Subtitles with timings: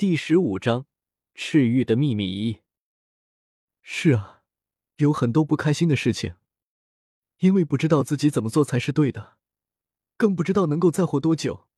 [0.00, 0.86] 第十五章
[1.34, 2.62] 赤玉的秘密一。
[3.82, 4.40] 是啊，
[4.96, 6.36] 有很多不开心的事情，
[7.40, 9.36] 因为不知道自己怎么做才是对的，
[10.16, 11.68] 更不知道能够再活多久。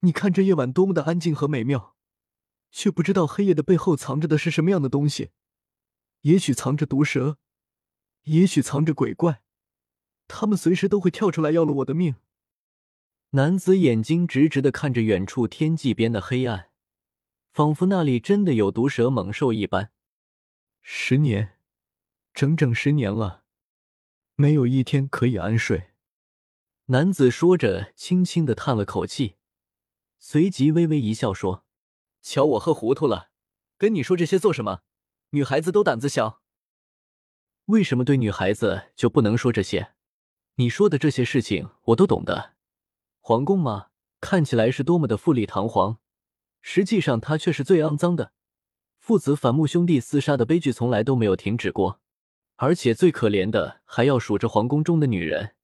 [0.00, 1.94] 你看这夜晚多么的安静和美妙，
[2.72, 5.30] 却不知道黑夜的背后藏着的是什么样的东西。
[6.22, 7.38] 也许藏着毒蛇，
[8.24, 9.44] 也许藏着鬼怪，
[10.26, 12.16] 他们随时都会跳出来要了我的命。
[13.30, 16.72] 男子眼睛直直的看着远处天际边的黑暗。
[17.54, 19.92] 仿佛那里真的有毒蛇猛兽一般。
[20.82, 21.56] 十年，
[22.32, 23.44] 整整十年了，
[24.34, 25.92] 没有一天可以安睡。
[26.86, 29.36] 男子说着，轻轻的叹了口气，
[30.18, 31.64] 随即微微一笑说
[32.20, 33.30] ：“瞧我喝糊涂了，
[33.78, 34.80] 跟你说这些做什么？
[35.30, 36.42] 女孩子都胆子小。
[37.66, 39.92] 为什么对女孩子就不能说这些？
[40.56, 42.54] 你说的这些事情我都懂的。
[43.20, 43.90] 皇宫嘛，
[44.20, 45.98] 看起来是多么的富丽堂皇。”
[46.66, 48.32] 实际上，他却是最肮脏的。
[48.98, 52.00] 父子反目兄弟厮杀的悲剧从来都没有停止过，
[52.56, 55.56] 而且最可怜的还要数着皇宫中的女人，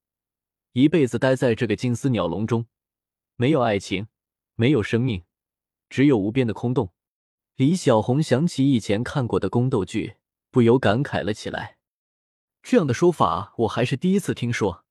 [0.73, 2.67] 一辈子待在这个金丝鸟笼中，
[3.37, 4.09] 没有爱情，
[4.57, 5.25] 没有生命，
[5.89, 6.93] 只有无边的空洞。
[7.57, 10.17] 李小红想起以前看过的宫斗剧，
[10.51, 11.79] 不由感慨了起来。
[12.63, 14.85] 这样的说法我还是第一次听说。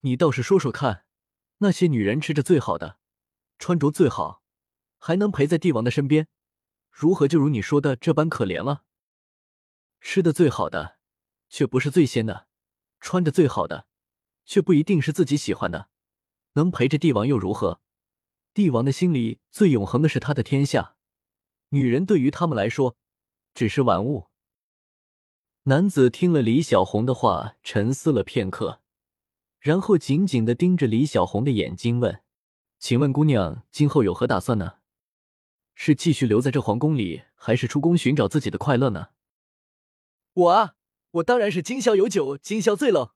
[0.00, 1.04] 你倒是说说看，
[1.58, 2.98] 那些女人吃着最好的，
[3.60, 4.41] 穿着最好。
[5.04, 6.28] 还能陪在帝王的身边，
[6.88, 8.84] 如何就如你说的这般可怜了？
[10.00, 10.96] 吃的最好的，
[11.48, 12.46] 却不是最鲜的；
[13.00, 13.88] 穿着最好的，
[14.44, 15.88] 却不一定是自己喜欢的。
[16.52, 17.80] 能陪着帝王又如何？
[18.54, 20.94] 帝王的心里最永恒的是他的天下，
[21.70, 22.96] 女人对于他们来说
[23.54, 24.28] 只是玩物。
[25.64, 28.80] 男子听了李小红的话，沉思了片刻，
[29.58, 32.22] 然后紧紧的盯着李小红的眼睛问
[32.78, 34.74] ：“请问姑娘今后有何打算呢？”
[35.74, 39.08] 是继续留在这皇宫里，还是出宫寻找自己的快乐呢？
[40.34, 40.74] 我啊，
[41.12, 43.12] 我当然是今宵有酒今宵醉喽！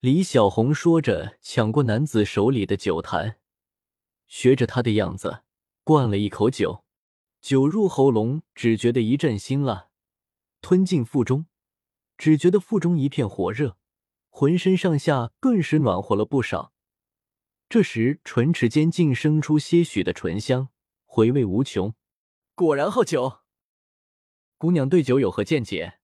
[0.00, 3.38] 李小红说着，抢过男子手里的酒坛，
[4.26, 5.42] 学着他的样子
[5.82, 6.84] 灌了一口酒。
[7.40, 9.90] 酒入喉咙，只觉得一阵辛辣；
[10.62, 11.46] 吞进腹中，
[12.16, 13.76] 只觉得腹中一片火热，
[14.30, 16.72] 浑身上下顿时暖和了不少。
[17.68, 20.68] 这时，唇齿间竟生出些许的醇香。
[21.14, 21.94] 回味无穷，
[22.56, 23.42] 果然好酒。
[24.58, 26.00] 姑娘对酒有何见解？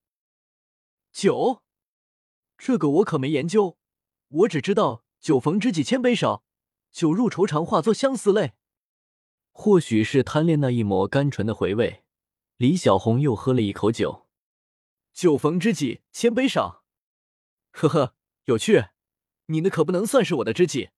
[1.10, 1.64] 酒，
[2.56, 3.76] 这个我可没研究，
[4.28, 6.44] 我只知道酒逢知己千杯少，
[6.92, 8.52] 酒入愁肠化作相思泪。
[9.50, 12.04] 或许是贪恋那一抹甘醇的回味，
[12.56, 14.28] 李小红又喝了一口酒。
[15.12, 16.84] 酒逢知己千杯少，
[17.72, 18.90] 呵呵，有趣。
[19.46, 20.90] 你那可不能算是我的知己，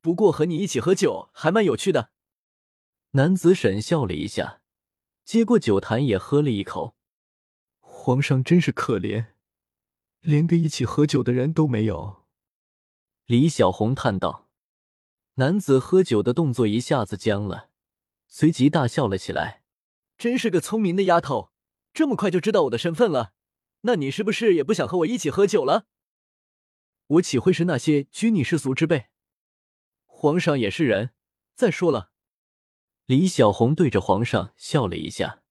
[0.00, 2.12] 不过和你一起喝酒还蛮有趣的。
[3.12, 4.62] 男子沈笑了一下，
[5.24, 6.94] 接过酒坛也喝了一口。
[7.80, 9.32] 皇上真是可怜，
[10.20, 12.24] 连个一起喝酒的人都没有。
[13.26, 14.48] 李小红叹道。
[15.34, 17.70] 男子喝酒的动作一下子僵了，
[18.28, 19.64] 随即大笑了起来。
[20.16, 21.50] 真是个聪明的丫头，
[21.92, 23.32] 这么快就知道我的身份了。
[23.80, 25.86] 那你是不是也不想和我一起喝酒了？
[27.06, 29.06] 我岂会是那些拘泥世俗之辈？
[30.04, 31.10] 皇上也是人。
[31.56, 32.09] 再说了。
[33.10, 35.42] 李小红对着皇上笑了一下，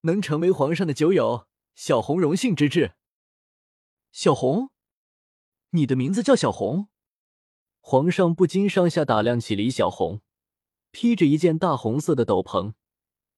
[0.00, 2.94] 能成为皇上的酒友，小红荣幸之至。
[4.10, 4.70] 小红，
[5.70, 6.88] 你的名字叫小红？
[7.78, 10.22] 皇上不禁上下打量起李小红，
[10.90, 12.74] 披着一件大红色的斗篷，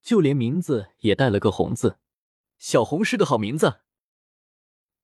[0.01, 1.99] 就连名字也带了个“红”字。
[2.59, 3.81] 小红是个好名字。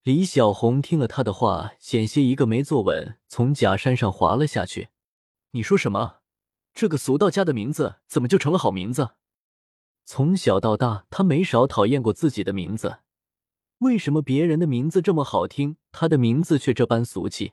[0.03, 4.89] 李小红听了他的话，险些一个没坐稳，从假山上滑了下去。
[5.51, 6.22] 你说什么？
[6.75, 9.11] 这个俗道家的名字怎么就成了好名字？
[10.05, 12.99] 从小到大，他没少讨厌过自己的名字。
[13.79, 17.53] 为什么别人的名字这么好听，他的名字却这般俗气？